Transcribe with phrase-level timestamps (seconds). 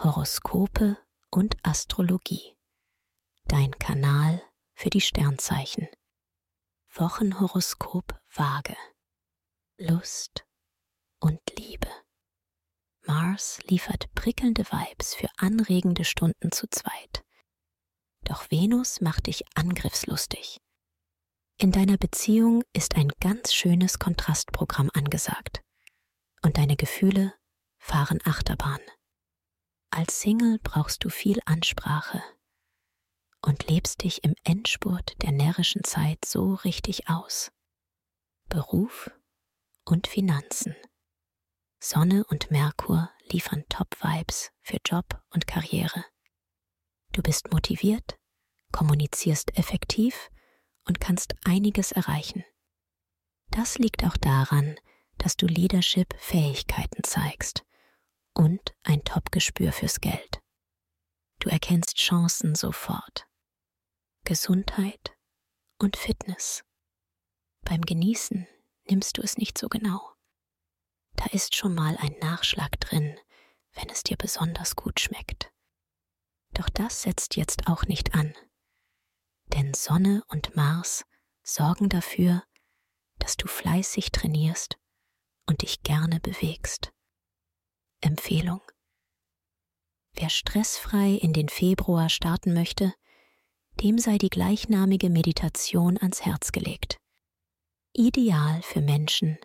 [0.00, 0.96] Horoskope
[1.28, 2.56] und Astrologie.
[3.46, 4.40] Dein Kanal
[4.74, 5.88] für die Sternzeichen.
[6.94, 8.76] Wochenhoroskop Waage.
[9.76, 10.46] Lust
[11.18, 11.88] und Liebe.
[13.08, 17.24] Mars liefert prickelnde Vibes für anregende Stunden zu zweit.
[18.22, 20.60] Doch Venus macht dich angriffslustig.
[21.56, 25.64] In deiner Beziehung ist ein ganz schönes Kontrastprogramm angesagt.
[26.42, 27.34] Und deine Gefühle
[27.80, 28.78] fahren Achterbahn.
[29.98, 32.22] Als Single brauchst du viel Ansprache
[33.42, 37.50] und lebst dich im Endspurt der närrischen Zeit so richtig aus.
[38.48, 39.10] Beruf
[39.84, 40.76] und Finanzen.
[41.80, 46.04] Sonne und Merkur liefern Top-Vibes für Job und Karriere.
[47.10, 48.20] Du bist motiviert,
[48.70, 50.30] kommunizierst effektiv
[50.84, 52.44] und kannst einiges erreichen.
[53.50, 54.76] Das liegt auch daran,
[55.16, 57.64] dass du Leadership-Fähigkeiten zeigst
[58.38, 60.40] und ein Top-Gespür fürs Geld.
[61.40, 63.26] Du erkennst Chancen sofort.
[64.24, 65.16] Gesundheit
[65.78, 66.64] und Fitness.
[67.62, 68.46] Beim Genießen
[68.88, 70.12] nimmst du es nicht so genau.
[71.16, 73.18] Da ist schon mal ein Nachschlag drin,
[73.72, 75.52] wenn es dir besonders gut schmeckt.
[76.54, 78.34] Doch das setzt jetzt auch nicht an.
[79.46, 81.04] Denn Sonne und Mars
[81.42, 82.44] sorgen dafür,
[83.18, 84.78] dass du fleißig trainierst
[85.46, 86.92] und dich gerne bewegst.
[88.00, 88.60] Empfehlung.
[90.14, 92.92] Wer stressfrei in den Februar starten möchte,
[93.80, 96.98] dem sei die gleichnamige Meditation ans Herz gelegt.
[97.92, 99.38] Ideal für Menschen,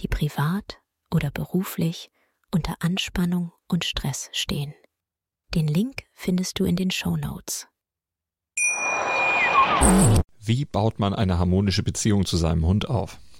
[0.00, 0.80] die privat
[1.12, 2.10] oder beruflich
[2.50, 4.74] unter Anspannung und Stress stehen.
[5.54, 7.68] Den Link findest du in den Show Notes.
[10.40, 13.18] Wie baut man eine harmonische Beziehung zu seinem Hund auf?